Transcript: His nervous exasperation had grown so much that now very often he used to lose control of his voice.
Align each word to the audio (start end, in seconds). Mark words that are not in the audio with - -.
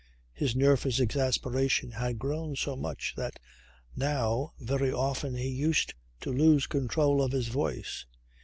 His 0.33 0.55
nervous 0.55 0.99
exasperation 0.99 1.91
had 1.91 2.17
grown 2.17 2.55
so 2.55 2.75
much 2.75 3.13
that 3.17 3.37
now 3.95 4.51
very 4.59 4.91
often 4.91 5.35
he 5.35 5.47
used 5.47 5.93
to 6.21 6.31
lose 6.33 6.65
control 6.65 7.21
of 7.21 7.33
his 7.33 7.49
voice. 7.49 8.07